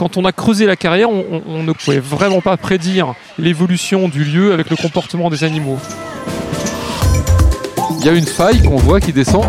[0.00, 4.54] quand on a creusé la carrière, on, ne pouvait vraiment pas prédire l'évolution du lieu
[4.54, 5.76] avec le comportement des animaux.
[7.98, 9.44] Il y a une faille qu'on voit qui descend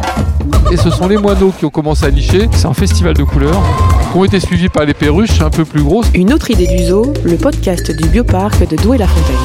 [0.70, 2.50] et ce sont les moineaux qui ont commencé à nicher.
[2.52, 3.64] C'est un festival de couleurs.
[4.12, 6.08] Qui ont été suivis par les perruches un peu plus grosses.
[6.14, 9.36] Une autre idée du zoo, le podcast du bioparc de Douai-la-Fontaine.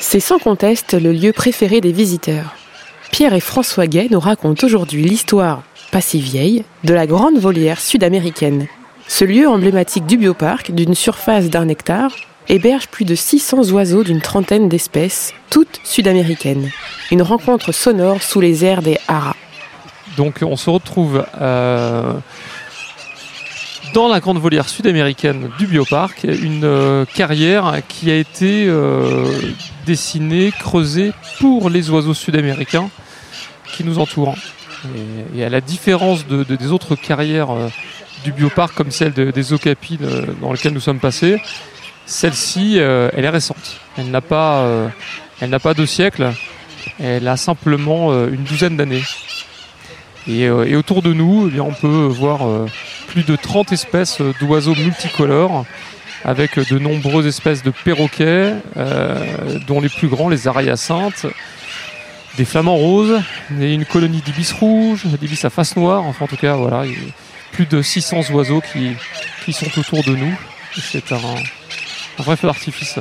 [0.00, 2.57] C'est sans conteste le lieu préféré des visiteurs.
[3.10, 7.80] Pierre et François Gay nous racontent aujourd'hui l'histoire, pas si vieille, de la grande volière
[7.80, 8.66] sud-américaine.
[9.06, 12.12] Ce lieu emblématique du bioparc, d'une surface d'un hectare,
[12.48, 16.70] héberge plus de 600 oiseaux d'une trentaine d'espèces, toutes sud-américaines.
[17.10, 19.36] Une rencontre sonore sous les airs des haras.
[20.16, 22.14] Donc on se retrouve euh,
[23.94, 29.24] dans la grande volière sud-américaine du bioparc, une euh, carrière qui a été euh,
[29.86, 32.90] dessinée, creusée pour les oiseaux sud-américains
[33.74, 34.36] qui nous entourent.
[35.34, 37.48] Et, à la différence de, des autres carrières
[38.24, 39.98] du bioparc comme celle des Okapis
[40.40, 41.40] dans lesquelles nous sommes passés,
[42.08, 43.78] celle-ci, euh, elle est récente.
[43.98, 44.88] Elle n'a pas, euh,
[45.42, 46.32] elle n'a pas deux siècles.
[46.98, 49.02] Elle a simplement euh, une douzaine d'années.
[50.26, 52.40] Et, autour de nous, eh on peut voir
[53.08, 55.64] plus de 30 espèces d'oiseaux multicolores
[56.24, 58.54] avec de nombreuses espèces de perroquets,
[59.66, 61.26] dont les plus grands, les arayacinthes,
[62.36, 63.20] des flamants roses,
[63.60, 66.04] et une colonie d'ibis rouges, d'ibis à face noire.
[66.04, 66.84] Enfin, en tout cas, voilà,
[67.52, 68.92] plus de 600 oiseaux qui,
[69.44, 70.38] qui sont autour de nous.
[70.76, 71.16] C'est un,
[72.18, 72.98] un vrai feu d'artifice.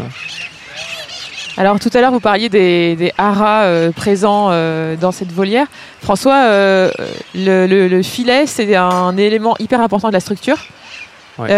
[1.60, 5.66] Alors tout à l'heure, vous parliez des, haras euh, présents euh, dans cette volière.
[6.02, 6.92] François, euh,
[7.34, 10.58] le, filet, c'est un élément hyper important de la structure.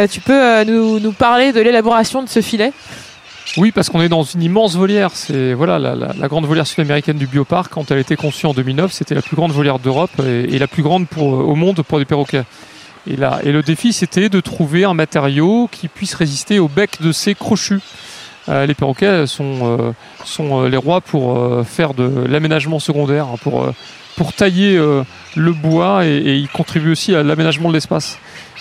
[0.09, 2.72] tu peux nous, parler de l'élaboration de ce filet?
[3.58, 5.11] Oui, parce qu'on est dans une immense volière.
[5.14, 7.69] C'est voilà la, grande volière sud-américaine du bioparc.
[7.69, 10.67] Quand elle a été conçue en 2009, c'était la plus grande volière d'Europe et, la
[10.67, 12.44] plus grande pour, au monde pour des perroquets.
[13.09, 17.12] Et, et le défi, c'était de trouver un matériau qui puisse résister au bec de
[17.12, 17.81] ces crochus.
[18.50, 19.92] Euh, les perroquets sont, euh,
[20.40, 24.78] euh, les rois pour faire de l'aménagement secondaire, hein, pour, tailler
[25.36, 28.18] le bois et, ils contribuent aussi à l'aménagement de l'espace.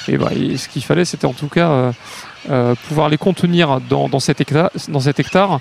[0.09, 1.93] Bah, et, ce qu'il fallait, c'était en tout cas
[2.89, 5.61] pouvoir les contenir dans, cet, hectare.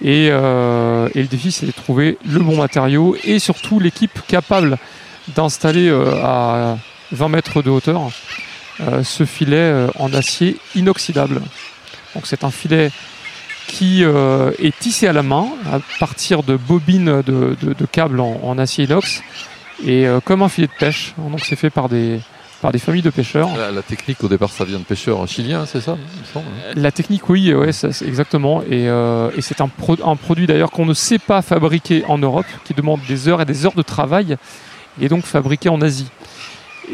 [0.00, 4.78] Et, le défi, c'est de trouver le bon matériau et surtout l'équipe capable
[5.34, 5.90] d'installer
[6.22, 6.76] à
[7.10, 8.10] 20 mètres de hauteur,
[9.02, 11.40] ce filet en acier inoxydable.
[12.14, 12.90] Donc c'est un filet
[13.66, 18.84] qui euh, est tissé à la main à partir de bobines de, câbles en, acier
[18.84, 19.22] inox
[19.84, 21.14] et comme un filet de pêche.
[21.18, 22.20] Donc c'est fait par des,
[22.60, 23.48] par des familles de pêcheurs.
[23.56, 25.96] La, technique au départ ça vient de pêcheurs chiliens, c'est ça
[26.76, 27.70] La technique oui, ouais,
[28.06, 28.62] exactement.
[28.62, 28.88] Et,
[29.40, 29.70] c'est un,
[30.04, 33.44] un, produit d'ailleurs qu'on ne sait pas fabriquer en Europe, qui demande des heures et
[33.44, 34.36] des heures de travail,
[35.00, 36.10] et donc fabriqué en Asie.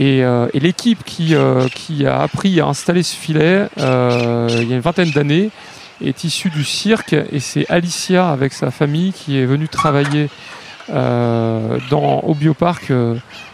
[0.01, 4.73] Euh, et, l'équipe qui, euh, qui, a appris à installer ce filet euh, il y
[4.73, 5.51] a une vingtaine d'années
[6.01, 10.29] est issue du cirque et c'est Alicia avec sa famille qui est venue travailler
[10.89, 12.93] dans, au bioparc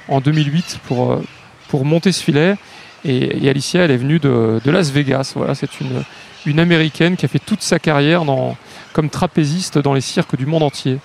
[0.09, 1.21] en 2008 pour,
[1.69, 2.57] pour monter ce filet.
[3.05, 5.33] Et, Alicia, elle est venue de, de Las Vegas.
[5.35, 6.05] Voilà, c'est une,
[6.47, 8.57] une américaine qui a fait toute sa carrière dans,
[8.93, 10.99] comme trapéziste dans les cirques du monde entier.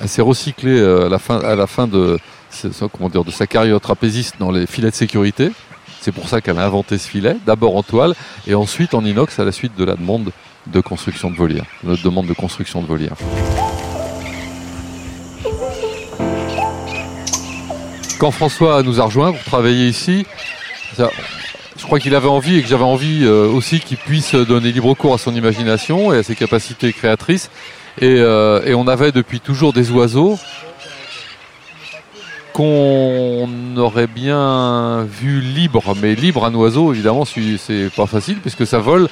[0.00, 2.18] Elle s'est recyclée à la fin, à la fin de,
[2.92, 5.50] comment dire, de sa carrière trapéziste dans les filets de sécurité.
[6.00, 8.14] C'est pour ça qu'elle a inventé ce filet, d'abord en toile
[8.46, 10.32] et ensuite en inox à la suite de la demande
[10.70, 13.16] de construction de volière, notre demande de construction de volière.
[18.18, 20.26] Quand François nous a rejoint pour travailler ici,
[20.96, 24.92] je crois qu'il avait envie et que j'avais envie euh, aussi qu'il puisse donner libre
[24.94, 27.50] cours à son imagination et à ses capacités créatrices.
[28.00, 30.38] Et, euh, et on avait depuis toujours des oiseaux
[32.52, 38.78] qu'on aurait bien vu libre, mais libre un oiseau, évidemment, c'est pas facile puisque ça
[38.78, 39.08] vole.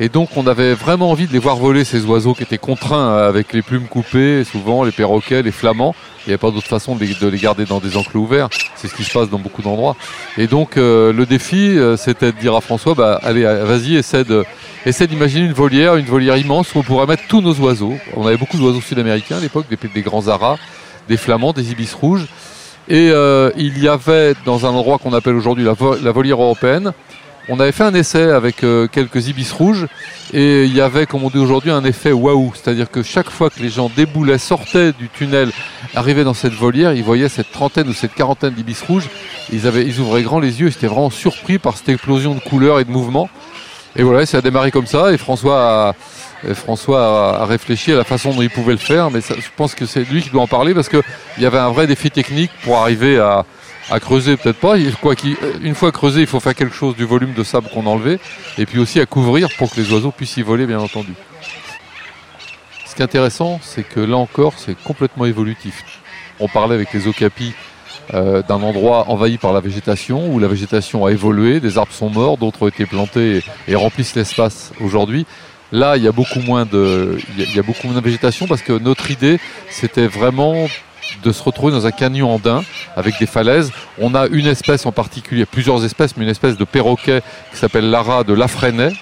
[0.00, 3.16] Et donc on avait vraiment envie de les voir voler ces oiseaux qui étaient contraints
[3.16, 5.94] avec les plumes coupées, souvent les perroquets, les flamands.
[6.26, 8.48] Il n'y a pas d'autre façon de les, garder dans des enclos ouverts.
[8.74, 9.94] C'est ce qui se passe dans beaucoup d'endroits.
[10.36, 15.06] Et donc euh, le défi, euh, c'était de dire à François, bah allez, vas-y, essaie
[15.06, 17.94] d'imaginer une volière, une volière immense où on pourrait mettre tous nos oiseaux.
[18.16, 20.56] On avait beaucoup d'oiseaux sud-américains à l'époque, des, grands aras,
[21.08, 22.26] des flamands, des ibis rouges.
[22.88, 25.72] Et euh, il y avait dans un endroit qu'on appelle aujourd'hui la,
[26.12, 26.92] volière européenne,
[27.48, 29.86] on avait fait un essai avec euh, quelques ibis rouges
[30.32, 32.52] et il y avait, comme on dit aujourd'hui, un effet waouh.
[32.54, 35.50] C'est-à-dire que chaque fois que les gens déboulaient, sortaient du tunnel,
[35.94, 39.08] arrivaient dans cette volière, ils voyaient cette trentaine ou cette quarantaine d'ibis rouges.
[39.52, 42.40] Ils, avaient, ils ouvraient grand les yeux, ils étaient vraiment surpris par cette explosion de
[42.40, 43.28] couleurs et de mouvements.
[43.96, 45.94] Et voilà, ça a démarré comme ça et François a
[46.52, 49.86] François a, réfléchi à la façon dont il pouvait le faire, mais je pense que
[49.86, 51.00] c'est lui qui doit en parler parce qu'il
[51.38, 53.46] y avait un vrai défi technique pour arriver à,
[54.00, 54.76] creuser, peut-être pas.
[55.00, 55.14] Quoi
[55.62, 57.94] une fois creusé, il faut faire quelque chose du volume de sable qu'on a
[58.58, 61.12] et puis aussi à couvrir pour que les oiseaux puissent y voler, bien entendu.
[62.86, 65.84] Ce qui est intéressant, c'est que là encore, c'est complètement évolutif.
[66.40, 67.52] On parlait avec les okapis
[68.12, 72.10] euh, d'un endroit envahi par la végétation, où la végétation a évolué, des arbres sont
[72.10, 75.26] morts, d'autres ont été plantés et, remplissent l'espace aujourd'hui.
[75.72, 78.62] Là, il y a beaucoup moins de, il y a beaucoup moins de végétation parce
[78.62, 79.40] que notre idée,
[79.70, 80.68] c'était vraiment
[81.24, 82.62] de se retrouver dans un canyon andin
[82.96, 83.72] avec des falaises.
[83.98, 87.22] On a une espèce en particulier, plusieurs espèces, mais une espèce de perroquet
[87.52, 88.92] qui s'appelle l'ara de Lafresnay,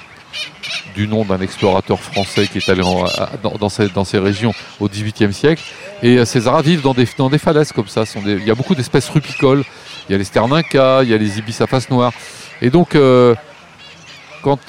[0.95, 5.63] du nom d'un explorateur français qui est allé dans, ces, régions au XVIIIe siècle.
[6.03, 8.05] Et euh, ces aras vivent dans des, falaises comme ça.
[8.25, 9.65] il y a beaucoup d'espèces rupicoles.
[10.09, 12.13] Il y a les sternincas, il y a les ibis à face noire.
[12.61, 13.35] Et donc, euh,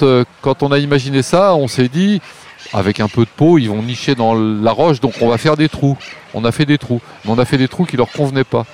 [0.02, 2.22] euh, quand on a imaginé ça, on s'est dit,
[2.72, 5.58] avec un peu de peau, ils vont nicher dans la roche, donc on va faire
[5.58, 5.98] des trous.
[6.34, 8.66] On a fait des trous, mais on a fait des trous qui leur convenaient pas.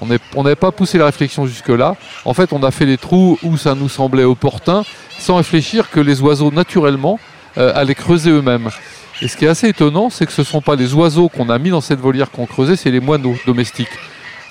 [0.00, 1.96] On n'avait pas poussé la réflexion jusque-là.
[2.24, 4.82] En fait, on a fait des trous où ça nous semblait opportun,
[5.18, 7.20] sans réfléchir que les oiseaux, naturellement,
[7.58, 8.70] euh, allaient creuser eux-mêmes.
[9.22, 11.48] Et ce qui est assez étonnant, c'est que ce ne sont pas les oiseaux qu'on
[11.48, 13.96] a mis dans cette volière qu'on creusait, c'est les moineaux domestiques.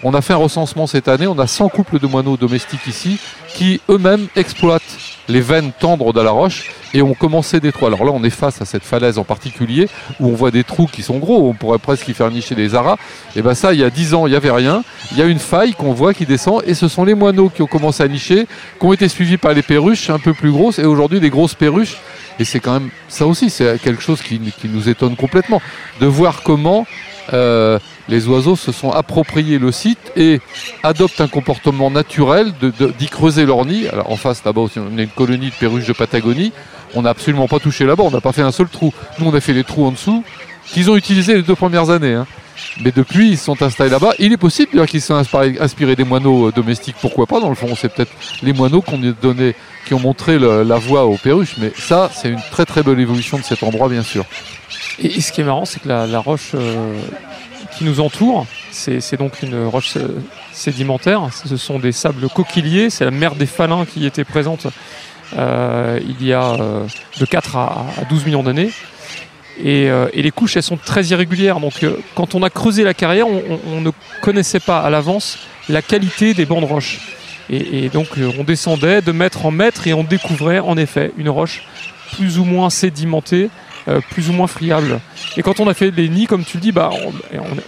[0.03, 3.19] On a fait un recensement cette année, on a 100 couples de moineaux domestiques ici
[3.53, 4.81] qui eux-mêmes exploitent
[5.27, 7.87] les veines tendres de la roche et ont commencé des trous.
[7.87, 9.87] Alors là, on est face à cette falaise en particulier
[10.19, 12.75] où on voit des trous qui sont gros, on pourrait presque y faire nicher des
[12.75, 12.97] aras.
[13.35, 14.83] Et bien ça, il y a 10 ans, il n'y avait rien.
[15.11, 17.61] Il y a une faille qu'on voit qui descend et ce sont les moineaux qui
[17.61, 18.47] ont commencé à nicher,
[18.79, 21.55] qui ont été suivis par les perruches un peu plus grosses et aujourd'hui des grosses
[21.55, 21.97] perruches.
[22.39, 25.61] Et c'est quand même ça aussi, c'est quelque chose qui, nous étonne complètement
[25.99, 26.87] de voir comment
[27.31, 27.79] euh,
[28.09, 30.41] les oiseaux se sont appropriés le site et
[30.83, 32.53] adoptent un comportement naturel
[32.99, 33.87] d'y creuser leur nid.
[33.87, 36.51] Alors en face là-bas on a une colonie de perruches de Patagonie.
[36.95, 38.93] On n'a absolument pas touché là-bas, on n'a pas fait un seul trou.
[39.19, 40.23] Nous on a fait les trous en dessous
[40.65, 42.13] qu'ils ont utilisés les deux premières années.
[42.13, 42.27] Hein.
[42.81, 44.13] Mais depuis, ils se sont installés là-bas.
[44.19, 46.95] Il est possible d'ailleurs qu'ils se sont inspirés, des moineaux euh, domestiques.
[46.99, 48.11] Pourquoi pas Dans le fond, c'est peut-être
[48.41, 49.55] les moineaux qu'on donné,
[49.85, 51.55] qui ont montré la voie aux perruches.
[51.57, 54.25] Mais ça, c'est une très très belle évolution de cet endroit, bien sûr.
[54.99, 56.99] Et, ce qui est marrant, c'est que la, roche euh,
[57.77, 60.19] qui nous entoure, c'est donc une roche euh,
[60.51, 61.29] sédimentaire.
[61.31, 62.89] Ce sont des sables coquilliers.
[62.89, 64.67] C'est la mer des phalins qui était présente
[65.35, 66.57] il y a
[67.19, 68.69] de 4 à, 12 millions d'années.
[69.61, 71.59] Et, les couches, elles sont très irrégulières.
[71.59, 71.85] Donc,
[72.15, 73.91] quand on a creusé la carrière, on, ne
[74.21, 75.39] connaissait pas à l'avance
[75.69, 76.99] la qualité des bancs de roche.
[77.49, 78.07] Et, donc,
[78.39, 81.63] on descendait de mètre en mètre et on découvrait en effet une roche
[82.13, 83.49] plus ou moins sédimentée,
[83.87, 84.99] euh, plus ou moins friable.
[85.37, 86.91] Et quand on a fait les nids, comme tu le dis, bah,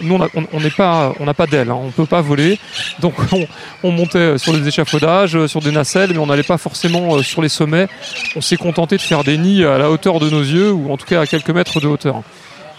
[0.02, 0.20] nous
[0.52, 2.60] on n'est pas, on n'a pas d'aile, hein, on peut pas voler,
[3.00, 3.16] donc
[3.84, 7.24] on, montait sur des échafaudages, euh, sur des nacelles, mais on n'allait pas forcément euh,
[7.24, 7.88] sur les sommets.
[8.36, 10.98] On s'est contenté de faire des nids à la hauteur de nos yeux, ou en
[10.98, 12.22] tout cas à quelques mètres de hauteur.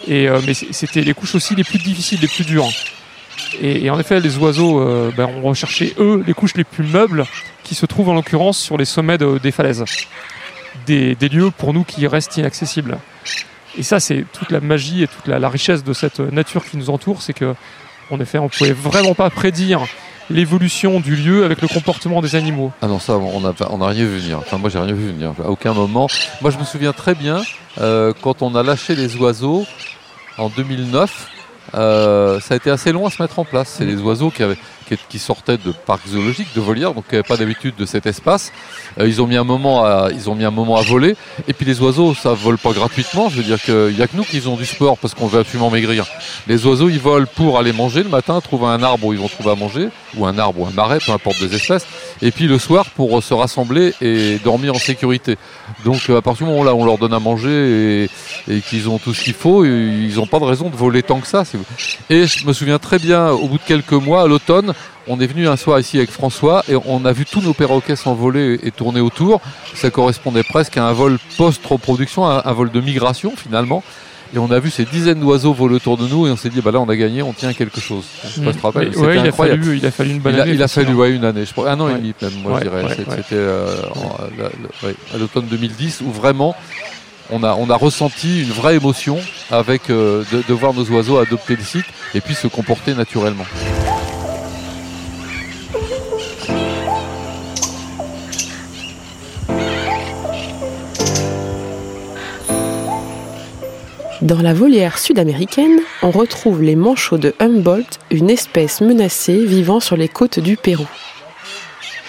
[0.06, 2.68] Et mais c'était les couches aussi les plus difficiles, les plus dures.
[3.60, 4.84] Et, en effet, les oiseaux
[5.16, 7.24] ben, ont recherché eux les couches les plus meubles,
[7.66, 9.84] qui se trouvent en l'occurrence sur les sommets des falaises.
[10.86, 12.98] Des, lieux pour nous qui restent inaccessibles.
[13.78, 16.90] Et ça, c'est toute la magie et toute la, richesse de cette nature qui nous
[16.90, 17.54] entoure, c'est que,
[18.10, 19.84] en effet, on pouvait vraiment pas prédire
[20.30, 22.72] l'évolution du lieu avec le comportement des animaux.
[22.82, 24.38] Ah non, ça, on n'a on a rien vu venir.
[24.38, 25.32] Enfin, moi, j'ai rien vu venir.
[25.44, 26.08] À aucun moment.
[26.40, 27.42] Moi, je me souviens très bien
[27.78, 29.66] euh, quand on a lâché les oiseaux
[30.38, 31.30] en 2009.
[31.74, 33.74] Euh, ça a été assez long à se mettre en place.
[33.76, 34.58] C'est les oiseaux qui, avaient,
[35.08, 38.52] qui, sortaient de parcs zoologiques, de volières, donc qui n'avaient pas d'habitude de cet espace.
[38.98, 41.16] Euh, ils, ont mis un moment à, ils ont mis un moment à voler.
[41.48, 43.28] Et puis les oiseaux, ça vole pas gratuitement.
[43.28, 45.40] Je veux dire qu'il n'y a que nous qui ont du sport parce qu'on veut
[45.40, 46.06] absolument maigrir.
[46.46, 49.28] Les oiseaux, ils volent pour aller manger le matin, trouver un arbre où ils vont
[49.28, 51.86] trouver à manger, ou un arbre ou un marais, peu importe des espèces.
[52.22, 55.36] Et puis le soir pour se rassembler et dormir en sécurité.
[55.84, 58.08] Donc à partir du moment où là, on leur donne à manger
[58.48, 61.20] et qu'ils ont tout ce qu'il faut, ils n'ont pas de raison de voler tant
[61.20, 61.44] que ça.
[62.10, 64.74] Et je me souviens très bien, au bout de quelques mois, à l'automne,
[65.08, 67.96] on est venu un soir ici avec François et on a vu tous nos perroquets
[67.96, 69.40] s'envoler et tourner autour.
[69.74, 73.84] Ça correspondait presque à un vol post-reproduction, un, vol de migration finalement.
[74.34, 76.60] Et on a vu ces dizaines d'oiseaux voler autour de nous et on s'est dit,
[76.60, 78.04] bah là on a gagné, on tient quelque chose.
[78.24, 78.88] Je sais pas il,
[79.28, 80.52] a fallu, il a fallu une bonne il année.
[80.54, 81.70] Il a fallu une année, je crois.
[81.70, 82.96] Un an et demi même, moi je dirais.
[82.98, 83.76] C'était euh,
[85.14, 86.56] à l'automne 2010 où vraiment
[87.30, 89.18] on a, on a ressenti une vraie émotion
[89.50, 93.46] avec euh, de voir nos oiseaux adopter le site et puis se comporter naturellement.
[104.26, 109.96] Dans la volière sud-américaine, on retrouve les manchots de Humboldt, une espèce menacée vivant sur
[109.96, 110.88] les côtes du Pérou.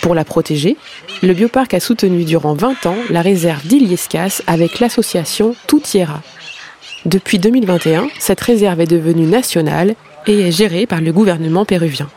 [0.01, 0.77] Pour la protéger,
[1.21, 6.23] le bioparc a soutenu durant 20 ans la réserve d'Iliescas avec l'association Toutiera,
[7.05, 9.93] Depuis 2021, cette réserve est devenue nationale
[10.25, 12.09] et est gérée par le gouvernement péruvien.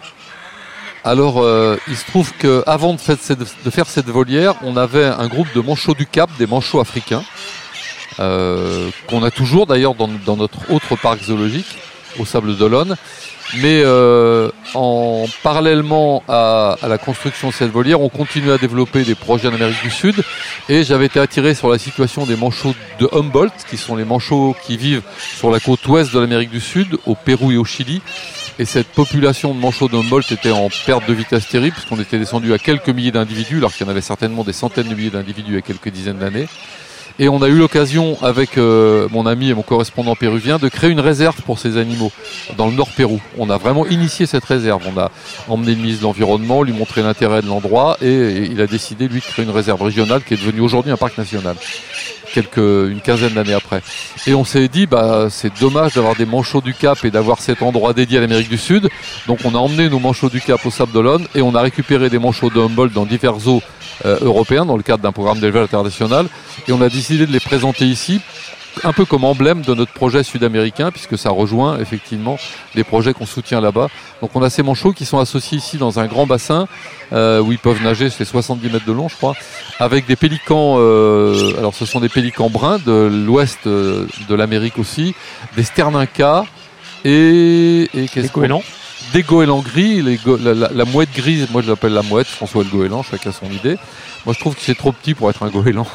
[1.04, 5.48] Alors, euh, il se trouve qu'avant de, de faire cette volière, on avait un groupe
[5.54, 7.22] de manchots du Cap, des manchots africains,
[8.16, 11.76] qu'on a toujours d'ailleurs dans, notre autre parc zoologique,
[12.18, 12.96] au Sable d'Olonne.
[13.56, 19.02] Mais euh, en parallèlement à, à, la construction de cette volière, on continue à développer
[19.02, 20.22] des projets en Amérique du Sud.
[20.68, 24.54] Et j'avais été attiré sur la situation des manchots de Humboldt, qui sont les manchots
[24.64, 25.02] qui vivent
[25.36, 28.02] sur la côte ouest de l'Amérique du Sud, au Pérou et au Chili.
[28.60, 32.18] Et cette population de manchots de Humboldt était en perte de vitesse terrible, puisqu'on était
[32.18, 35.10] descendu à quelques milliers d'individus, alors qu'il y en avait certainement des centaines de milliers
[35.10, 36.46] d'individus il y a quelques dizaines d'années.
[37.22, 40.88] Et on a eu l'occasion, avec euh, mon ami et mon correspondant péruvien, de créer
[40.88, 42.10] une réserve pour ces animaux
[42.56, 43.20] dans le nord Pérou.
[43.36, 44.82] On a vraiment initié cette réserve.
[44.90, 45.10] On a
[45.46, 49.20] emmené le ministre de l'Environnement, lui montrer l'intérêt de l'endroit et, il a décidé, lui,
[49.20, 51.56] de créer une réserve régionale qui est devenue aujourd'hui un parc national.
[52.32, 53.82] Quelques, une quinzaine d'années après.
[54.26, 57.60] Et on s'est dit, bah, c'est dommage d'avoir des manchots du Cap et d'avoir cet
[57.60, 58.88] endroit dédié à l'Amérique du Sud.
[59.26, 62.08] Donc on a emmené nos manchots du Cap au Sable d'Olonne et on a récupéré
[62.08, 63.60] des manchots de Humboldt dans divers eaux
[64.06, 66.26] euh, européens dans le cadre d'un programme d'élevage international.
[67.18, 68.20] De les présenter ici
[68.84, 72.38] un peu comme emblème de notre projet sud-américain, puisque ça rejoint effectivement
[72.74, 73.88] les projets qu'on soutient là-bas.
[74.20, 76.66] Donc on a ces manchots qui sont associés ici dans un grand bassin
[77.12, 79.34] euh, où ils peuvent nager, c'est 70 mètres de long je crois,
[79.78, 84.78] avec des pélicans, euh, alors ce sont des pélicans bruns de l'ouest euh, de l'Amérique
[84.78, 85.14] aussi,
[85.56, 86.44] des sternincas
[87.04, 88.62] et, et des goélands
[89.12, 93.02] des goélands gris, les la, mouette grise, moi je l'appelle la mouette, François le goéland,
[93.02, 93.76] chacun son idée.
[94.24, 95.86] Moi je trouve que c'est trop petit pour être un goéland.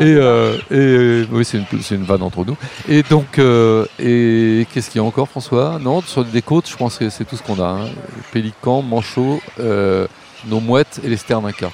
[0.00, 2.56] euh, et oui, c'est une, vanne entre nous.
[2.88, 5.78] Et donc, euh, et qu'est-ce qu'il y a encore, François?
[5.80, 7.68] Non, sur des côtes, je pense que c'est tout ce qu'on a.
[7.68, 7.88] Hein.
[8.32, 10.06] Pélicans, manchots, euh,
[10.46, 11.70] nos mouettes et les sternincas.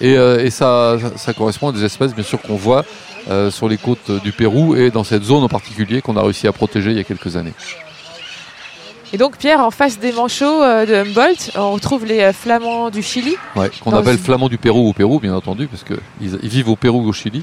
[0.00, 0.96] Et, ça,
[1.36, 2.84] correspond à des espèces, bien sûr, qu'on voit
[3.50, 6.52] sur les côtes du Pérou et dans cette zone en particulier qu'on a réussi à
[6.52, 7.54] protéger il y a quelques années.
[9.14, 12.88] Et donc, Pierre, en face des manchots euh, de Humboldt, on retrouve les euh, flamands
[12.88, 13.36] du Chili.
[13.54, 16.76] Ouais, qu'on appelle flamands du Pérou au Pérou, bien entendu, parce qu'ils ils vivent au
[16.76, 17.42] Pérou au Chili.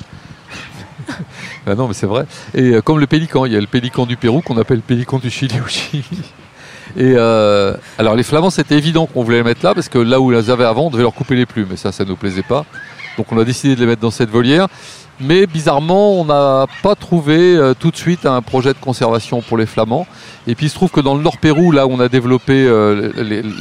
[1.67, 2.25] ah non, mais c'est vrai.
[2.55, 5.19] Et euh, comme le pélican, il y a le pélican du Pérou qu'on appelle pélican
[5.19, 6.03] du Chili au Chili.
[6.97, 10.31] Et alors les flamands, c'était évident qu'on voulait les mettre là, parce que là où
[10.31, 12.15] ils les avaient avant, on devait leur couper les plumes, mais ça, ça ne nous
[12.15, 12.65] plaisait pas.
[13.15, 14.67] Donc on a décidé de les mettre dans cette volière.
[15.21, 19.57] Mais bizarrement, on n'a pas trouvé euh, tout de suite un projet de conservation pour
[19.57, 20.07] les flamands.
[20.47, 22.65] Et puis il se trouve que dans le Nord Pérou, là où on a développé
[22.65, 23.11] euh,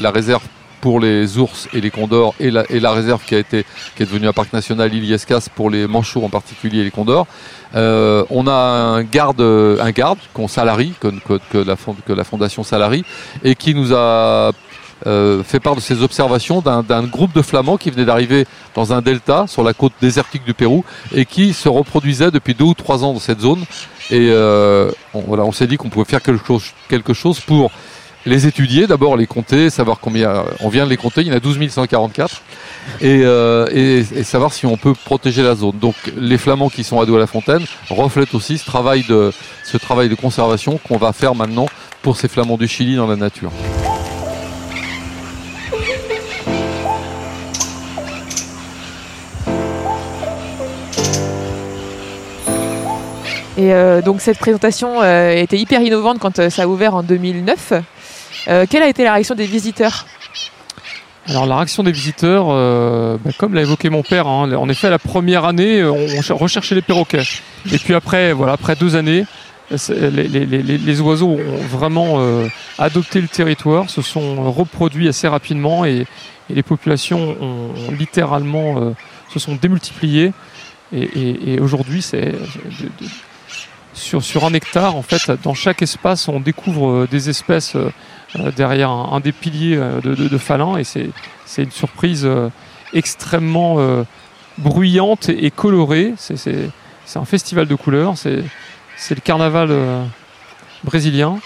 [0.00, 0.42] la réserve
[0.80, 3.64] pour les ours et les condors et la, réserve qui a été
[3.96, 7.26] qui est devenue un parc national Iliescas pour les manchots en particulier et les condors.
[7.74, 11.08] Euh, on a un garde un garde qu'on salarie que,
[11.50, 13.04] que la fondation salarie
[13.42, 14.52] et qui nous a
[15.06, 19.00] euh, fait part de ses observations d'un groupe de flamands qui venait d'arriver dans un
[19.00, 23.04] delta sur la côte désertique du Pérou et qui se reproduisait depuis deux ou trois
[23.04, 23.64] ans dans cette zone.
[24.10, 27.70] Et euh, on, voilà, on s'est dit qu'on pouvait faire quelque chose, pour
[28.26, 31.36] les étudier, d'abord les compter, savoir combien, on vient de les compter, il y en
[31.36, 32.42] a 12 144,
[33.00, 35.78] et, euh, savoir si on peut protéger la zone.
[35.78, 39.32] Donc les flamands qui sont à Douai-la-Fontaine reflètent aussi ce travail de,
[39.64, 41.66] ce travail de conservation qu'on va faire maintenant
[42.02, 43.52] pour ces flamands du Chili dans la nature.
[53.58, 57.02] Et euh, donc cette présentation euh, était hyper innovante quand euh, ça a ouvert en
[57.02, 57.72] 2009.
[58.70, 60.06] quelle a été la réaction des visiteurs?
[61.26, 65.00] Alors la réaction des visiteurs, bah, comme l'a évoqué mon père, hein, en effet la
[65.00, 67.24] première année on, recherchait les perroquets.
[67.70, 69.26] Et puis après, voilà, après deux années,
[69.70, 72.18] les, oiseaux ont vraiment
[72.78, 76.06] adopté le territoire, se sont reproduits assez rapidement et,
[76.48, 78.94] les populations ont, littéralement
[79.28, 80.32] se sont démultipliées.
[80.94, 82.32] Et, aujourd'hui, c'est
[83.98, 87.90] sur, un hectare, en fait, dans chaque espace, on découvre euh, des espèces euh,
[88.38, 92.28] euh, derrière un, des piliers de, de, et c'est une surprise
[92.92, 94.04] extrêmement
[94.58, 96.14] bruyante et colorée.
[96.16, 96.70] C'est
[97.16, 99.70] un festival de couleurs, c'est le carnaval
[100.84, 101.38] brésilien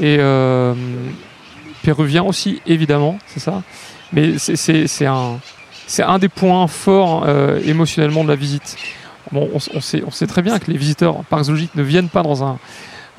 [0.00, 0.18] et
[1.82, 3.62] péruvien aussi, évidemment, c'est ça.
[4.12, 5.06] Mais c'est
[6.02, 7.28] un des points forts
[7.64, 8.76] émotionnellement de la visite
[9.34, 12.22] on, sait, très bien que les visiteurs en parc zoologique ne viennent pas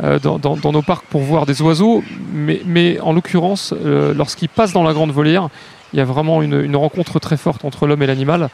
[0.03, 2.03] euh, dans, nos parcs pour voir des oiseaux,
[2.34, 5.50] mais, en l'occurrence, euh, lorsqu'ils passent dans la grande volière,
[5.93, 8.50] il y a vraiment une, rencontre très forte entre l'homme et l'animal.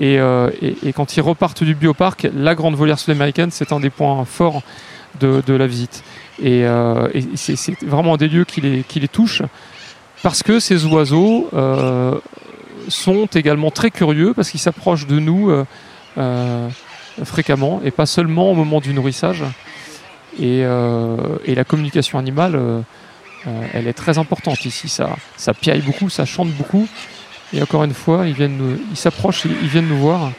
[0.00, 4.24] Euh, et, quand ils repartent du bioparc, la grande volière sud-américaine, c'est un des points
[4.24, 4.62] forts
[5.20, 6.04] de, la visite.
[6.40, 6.64] Et,
[7.34, 9.42] c'est vraiment un des lieux qui les, qui les touche,
[10.22, 11.50] parce que ces oiseaux
[12.86, 15.50] sont également très curieux, parce qu'ils s'approchent de nous
[17.22, 19.44] fréquemment et pas seulement au moment du nourrissage.
[20.40, 22.58] Et, et la communication animale,
[23.72, 24.88] elle est très importante ici.
[24.88, 26.88] Ça, ça piaille beaucoup, ça chante beaucoup.
[27.52, 30.32] Et encore une fois, ils viennent, ils s'approchent, ils viennent nous voir.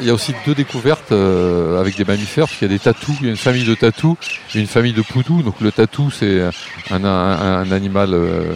[0.00, 2.82] Il y a aussi deux découvertes euh, avec des mammifères, parce qu'il y a des
[2.82, 4.16] tatous, il y a une famille de tatous
[4.54, 5.42] et une famille de poudous.
[5.42, 6.42] Donc le tatou, c'est
[6.90, 8.54] un, animal euh,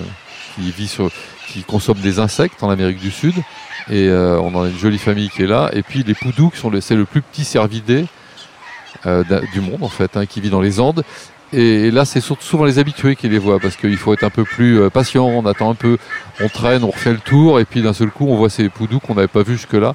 [0.58, 1.10] qui vit sur,
[1.48, 3.34] qui consomme des insectes en Amérique du Sud.
[3.90, 5.70] Et euh, on a une jolie famille qui est là.
[5.72, 8.06] Et puis les poudous, c'est le plus petit cervidé
[9.04, 11.04] du monde en fait, hein, qui vit dans les Andes.
[11.52, 14.44] Et là, c'est souvent les habitués qui les voient parce qu'il faut être un peu
[14.44, 15.24] plus patient.
[15.24, 15.96] On attend un peu,
[16.40, 19.00] on traîne, on refait le tour, et puis d'un seul coup, on voit ces poudous
[19.00, 19.94] qu'on n'avait pas vus jusque-là.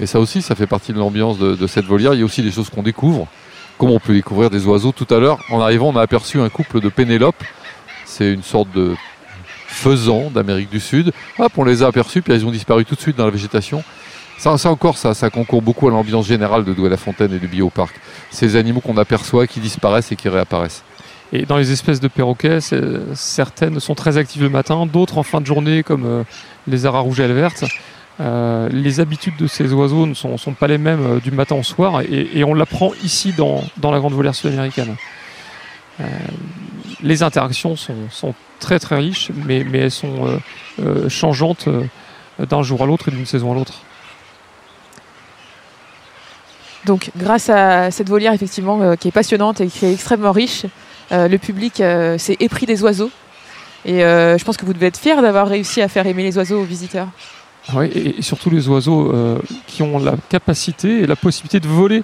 [0.00, 2.14] Et ça aussi, ça fait partie de l'ambiance de, cette volière.
[2.14, 3.26] Il y a aussi des choses qu'on découvre,
[3.78, 4.92] comme on peut découvrir des oiseaux.
[4.92, 7.42] Tout à l'heure, en arrivant, on a aperçu un couple de pénélopes.
[8.04, 8.94] C'est une sorte de
[9.82, 11.12] faisan d'Amérique du Sud.
[11.38, 13.82] Hop, on les a aperçus, puis ils ont disparu tout de suite dans la végétation.
[14.38, 17.94] Ça, encore, ça, concourt beaucoup à l'ambiance générale de Douai-la-Fontaine et du bioparc.
[18.30, 20.82] Ces animaux qu'on aperçoit, qui disparaissent et qui réapparaissent.
[21.32, 22.58] Et dans les espèces de perroquets,
[23.14, 26.22] certaines sont très actives le matin, d'autres en fin de journée, comme euh,
[26.66, 27.64] les aras rouges et ailes vertes.
[28.20, 31.62] Euh, les habitudes de ces oiseaux ne sont, pas les mêmes euh, du matin au
[31.62, 34.96] soir et, on l'apprend ici dans, la grande volière sud-américaine.
[37.02, 40.40] Euh, les interactions sont, très très riches, mais, elles sont
[41.08, 41.68] changeantes
[42.38, 43.74] d'un jour à l'autre et d'une saison à l'autre.
[46.84, 50.66] Donc, grâce à cette volière effectivement qui est passionnante et qui est extrêmement riche,
[51.10, 53.10] le public s'est épris des oiseaux.
[53.84, 56.60] Et je pense que vous devez être fiers d'avoir réussi à faire aimer les oiseaux
[56.60, 57.08] aux visiteurs.
[57.74, 62.02] Oui, et, surtout les oiseaux euh, qui ont la capacité et la possibilité de voler.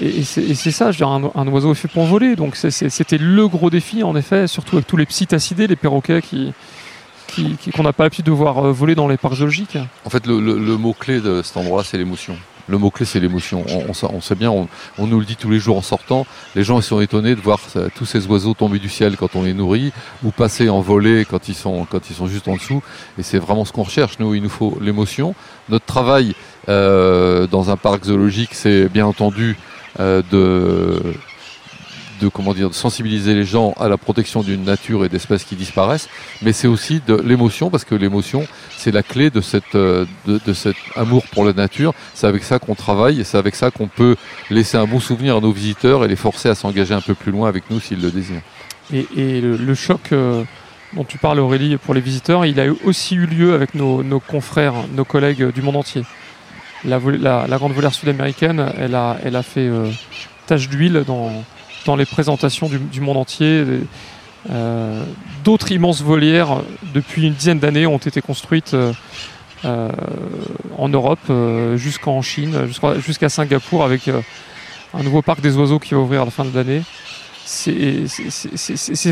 [0.00, 2.36] Et, c'est ça, je veux un, oiseau est fait pour voler.
[2.36, 6.22] Donc c'était le gros défi, en effet, surtout avec tous les petits tacidés, les perroquets
[6.22, 6.52] qui,
[7.74, 9.78] qu'on n'a pas l'habitude de voir euh, voler dans les parcs zoologiques.
[10.04, 10.38] En fait, le,
[10.76, 12.36] mot-clé de cet endroit, c'est l'émotion
[12.68, 13.64] le mot-clé, c'est l'émotion.
[13.88, 16.26] On, sait bien, on, nous le dit tous les jours en sortant.
[16.54, 17.60] Les gens sont étonnés de voir
[17.94, 19.90] tous ces oiseaux tomber du ciel quand on les nourrit
[20.22, 22.82] ou passer en volée quand ils sont, quand ils sont juste en dessous.
[23.18, 24.18] Et c'est vraiment ce qu'on recherche.
[24.18, 25.34] Nous, il nous faut l'émotion.
[25.70, 26.34] Notre travail
[26.68, 29.56] euh, dans un parc zoologique, c'est bien entendu
[30.00, 30.22] euh,
[32.20, 36.08] de comment dire sensibiliser les gens à la protection d'une nature et d'espèces qui disparaissent,
[36.42, 39.30] mais c'est aussi de l'émotion parce que l'émotion c'est la clé
[39.74, 41.92] euh, de, cet amour pour la nature.
[42.14, 44.16] C'est avec ça qu'on travaille et c'est avec ça qu'on peut
[44.50, 47.32] laisser un bon souvenir à nos visiteurs et les forcer à s'engager un peu plus
[47.32, 48.42] loin avec nous s'ils le désirent.
[48.92, 50.44] Et, le, choc euh,
[50.94, 54.74] dont tu parles Aurélie pour les visiteurs, il a aussi eu lieu avec nos, confrères,
[54.94, 56.04] nos collègues du monde entier.
[56.84, 56.98] La,
[57.58, 59.90] grande volière sud-américaine, elle a, elle a fait euh,
[60.46, 61.30] tache d'huile dans,
[61.86, 63.64] dans les présentations du, monde entier.
[64.50, 65.02] Euh,
[65.44, 66.62] d'autres immenses volières,
[66.94, 68.92] depuis une dizaine d'années, ont été construites euh,
[69.64, 69.90] euh,
[70.76, 71.32] en Europe,
[71.76, 76.30] jusqu'en Chine, jusqu'à Singapour, avec un nouveau parc des oiseaux qui va ouvrir à la
[76.30, 76.82] fin de l'année.
[77.44, 78.04] C'est